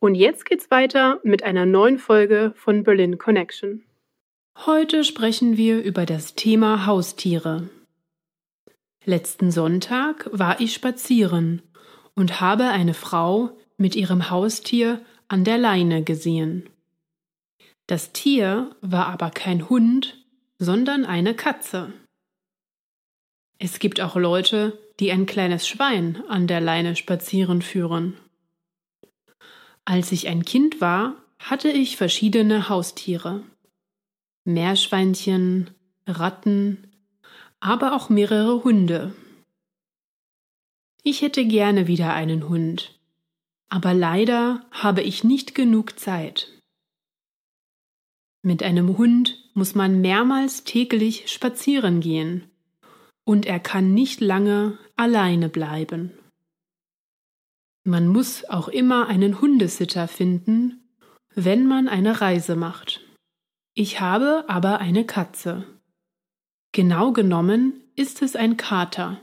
Und 0.00 0.14
jetzt 0.14 0.44
geht's 0.44 0.70
weiter 0.70 1.20
mit 1.22 1.42
einer 1.42 1.66
neuen 1.66 1.98
Folge 1.98 2.52
von 2.56 2.82
Berlin 2.82 3.18
Connection. 3.18 3.84
Heute 4.66 5.02
sprechen 5.02 5.56
wir 5.56 5.82
über 5.82 6.06
das 6.06 6.34
Thema 6.34 6.86
Haustiere. 6.86 7.68
Letzten 9.04 9.50
Sonntag 9.50 10.28
war 10.32 10.60
ich 10.60 10.74
spazieren 10.74 11.62
und 12.14 12.40
habe 12.40 12.68
eine 12.68 12.94
Frau 12.94 13.58
mit 13.76 13.96
ihrem 13.96 14.30
Haustier 14.30 15.04
an 15.28 15.44
der 15.44 15.58
Leine 15.58 16.04
gesehen. 16.04 16.70
Das 17.86 18.12
Tier 18.12 18.74
war 18.80 19.08
aber 19.08 19.30
kein 19.30 19.68
Hund, 19.68 20.24
sondern 20.58 21.04
eine 21.04 21.34
Katze. 21.34 21.92
Es 23.58 23.78
gibt 23.78 24.00
auch 24.00 24.16
Leute, 24.16 24.78
die 25.00 25.12
ein 25.12 25.26
kleines 25.26 25.68
Schwein 25.68 26.22
an 26.28 26.46
der 26.46 26.60
Leine 26.60 26.96
spazieren 26.96 27.60
führen. 27.60 28.16
Als 29.84 30.12
ich 30.12 30.28
ein 30.28 30.44
Kind 30.44 30.80
war, 30.80 31.14
hatte 31.38 31.70
ich 31.70 31.96
verschiedene 31.96 32.68
Haustiere. 32.68 33.42
Meerschweinchen, 34.44 35.70
Ratten, 36.06 36.90
aber 37.60 37.94
auch 37.94 38.08
mehrere 38.08 38.64
Hunde. 38.64 39.14
Ich 41.02 41.20
hätte 41.20 41.44
gerne 41.44 41.86
wieder 41.86 42.14
einen 42.14 42.48
Hund, 42.48 42.98
aber 43.68 43.92
leider 43.92 44.64
habe 44.70 45.02
ich 45.02 45.22
nicht 45.22 45.54
genug 45.54 45.98
Zeit. 45.98 46.50
Mit 48.42 48.62
einem 48.62 48.96
Hund 48.96 49.50
muss 49.54 49.74
man 49.74 50.00
mehrmals 50.00 50.64
täglich 50.64 51.30
spazieren 51.30 52.00
gehen, 52.00 52.50
und 53.24 53.46
er 53.46 53.60
kann 53.60 53.92
nicht 53.92 54.20
lange 54.20 54.78
alleine 54.96 55.48
bleiben. 55.48 56.12
Man 57.86 58.08
muss 58.08 58.48
auch 58.48 58.68
immer 58.68 59.08
einen 59.08 59.42
Hundesitter 59.42 60.08
finden, 60.08 60.82
wenn 61.34 61.66
man 61.66 61.86
eine 61.86 62.22
Reise 62.22 62.56
macht. 62.56 63.02
Ich 63.74 64.00
habe 64.00 64.44
aber 64.48 64.78
eine 64.78 65.04
Katze. 65.04 65.66
Genau 66.72 67.12
genommen 67.12 67.82
ist 67.94 68.22
es 68.22 68.36
ein 68.36 68.56
Kater. 68.56 69.20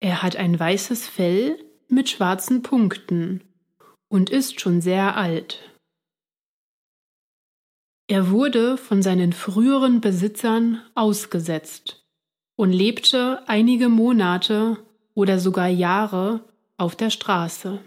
Er 0.00 0.22
hat 0.22 0.36
ein 0.36 0.58
weißes 0.58 1.08
Fell 1.08 1.58
mit 1.88 2.10
schwarzen 2.10 2.62
Punkten 2.62 3.42
und 4.08 4.30
ist 4.30 4.60
schon 4.60 4.80
sehr 4.80 5.16
alt. 5.16 5.76
Er 8.06 8.30
wurde 8.30 8.76
von 8.76 9.02
seinen 9.02 9.32
früheren 9.32 10.00
Besitzern 10.00 10.82
ausgesetzt 10.94 12.06
und 12.54 12.72
lebte 12.72 13.42
einige 13.48 13.88
Monate 13.88 14.78
oder 15.14 15.40
sogar 15.40 15.68
Jahre 15.68 16.53
auf 16.76 16.96
der 16.96 17.10
Straße. 17.10 17.80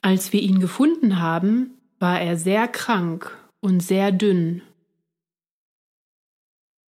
Als 0.00 0.32
wir 0.32 0.40
ihn 0.40 0.60
gefunden 0.60 1.20
haben, 1.20 1.78
war 1.98 2.20
er 2.20 2.36
sehr 2.36 2.68
krank 2.68 3.36
und 3.60 3.80
sehr 3.80 4.12
dünn. 4.12 4.62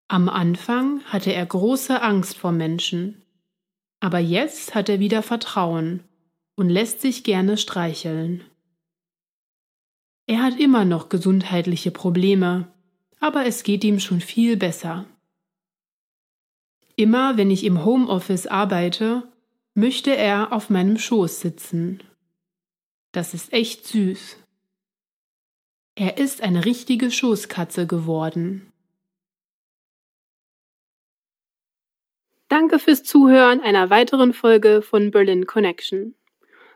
Am 0.09 0.29
Anfang 0.29 1.03
hatte 1.05 1.33
er 1.33 1.47
große 1.47 2.03
Angst 2.03 2.37
vor 2.37 2.53
Menschen, 2.53 3.23
aber 4.01 4.19
jetzt 4.19 4.75
hat 4.75 4.89
er 4.89 4.99
wieder 4.99 5.23
Vertrauen 5.23 6.03
und 6.57 6.69
lässt 6.69 7.01
sich 7.01 7.23
gerne 7.23 7.57
streicheln. 7.57 8.45
Er 10.27 10.43
hat 10.43 10.59
immer 10.59 10.85
noch 10.85 11.09
gesundheitliche 11.09 11.91
Probleme, 11.91 12.73
aber 13.19 13.47
es 13.47 13.63
geht 13.63 13.85
ihm 13.85 14.01
schon 14.01 14.21
viel 14.21 14.57
besser. 14.57 15.07
Immer 16.97 17.37
wenn 17.37 17.51
ich 17.51 17.65
im 17.65 17.85
Homeoffice 17.85 18.47
arbeite, 18.47 19.31
möchte 19.75 20.15
er 20.17 20.53
auf 20.53 20.71
meinem 20.71 20.99
Schoß 20.99 21.41
sitzen. 21.41 22.03
Das 23.13 23.35
ist 23.35 23.53
echt 23.53 23.87
süß. 23.87 24.37
Er 25.97 26.19
ist 26.19 26.43
eine 26.43 26.65
richtige 26.65 27.11
Schoßkatze 27.11 27.87
geworden. 27.87 28.73
Danke 32.49 32.79
fürs 32.79 33.05
Zuhören 33.05 33.61
einer 33.61 33.91
weiteren 33.91 34.33
Folge 34.33 34.83
von 34.83 35.11
Berlin 35.11 35.47
Connection. 35.47 36.15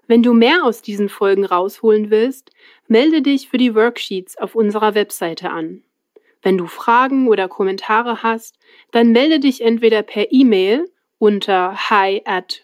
Wenn 0.06 0.22
du 0.22 0.34
mehr 0.34 0.64
aus 0.64 0.82
diesen 0.82 1.08
Folgen 1.08 1.44
rausholen 1.44 2.10
willst, 2.10 2.50
melde 2.86 3.22
dich 3.22 3.48
für 3.48 3.58
die 3.58 3.74
Worksheets 3.74 4.36
auf 4.36 4.54
unserer 4.54 4.94
Webseite 4.94 5.50
an. 5.50 5.82
Wenn 6.42 6.58
du 6.58 6.66
Fragen 6.66 7.26
oder 7.26 7.48
Kommentare 7.48 8.22
hast, 8.22 8.58
dann 8.92 9.12
melde 9.12 9.40
dich 9.40 9.62
entweder 9.62 10.02
per 10.02 10.30
E-Mail 10.30 10.84
unter 11.18 11.74
hi 11.88 12.20
at 12.26 12.63